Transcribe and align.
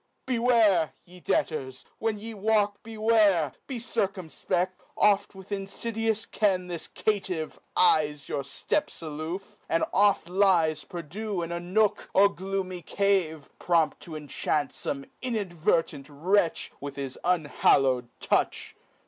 Beware, 0.25 0.95
ye 1.05 1.19
debtors, 1.19 1.85
when 1.99 2.17
ye 2.17 2.33
walk 2.33 2.81
beware, 2.81 3.53
Be 3.67 3.77
circumfpecl:, 3.77 4.69
oft 4.97 5.35
with 5.35 5.49
infidious 5.51 6.25
ken 6.25 6.65
This 6.69 6.87
caitiff 6.87 7.59
eyes 7.77 8.27
your 8.27 8.41
fteps 8.41 9.03
aloof, 9.03 9.59
and 9.69 9.83
oft 9.93 10.27
Lies 10.27 10.83
perdue 10.85 11.43
in 11.43 11.51
a 11.51 11.59
nook 11.59 12.09
or 12.15 12.29
gloomy 12.29 12.81
cave, 12.81 13.51
Prompt 13.59 13.99
to 13.99 14.15
inchant 14.17 14.71
fome 14.71 15.07
inadvertent 15.21 16.07
wretch 16.09 16.71
With 16.79 16.95
his 16.95 17.19
unhallow'd 17.23 18.07
touch. 18.19 18.75